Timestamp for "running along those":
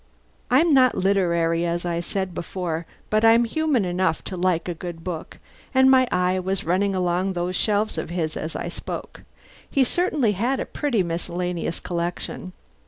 6.63-7.55